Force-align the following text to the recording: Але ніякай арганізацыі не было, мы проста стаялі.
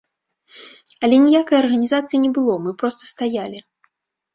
Але 1.03 1.19
ніякай 1.27 1.57
арганізацыі 1.63 2.25
не 2.27 2.35
было, 2.41 2.53
мы 2.67 2.77
проста 2.85 3.01
стаялі. 3.15 3.59